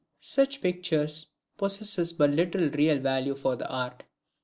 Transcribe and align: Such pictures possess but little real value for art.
Such 0.21 0.61
pictures 0.61 1.27
possess 1.59 2.11
but 2.11 2.31
little 2.31 2.71
real 2.71 2.97
value 2.97 3.35
for 3.35 3.63
art. 3.65 4.01